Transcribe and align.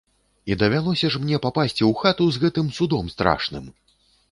І 0.53 0.55
давялося 0.61 1.11
ж 1.15 1.19
мне 1.25 1.41
папасці 1.43 1.83
ў 1.89 2.01
хату 2.01 2.29
з 2.33 2.41
гэтым 2.47 2.73
судом 2.81 3.15
страшным! 3.19 3.71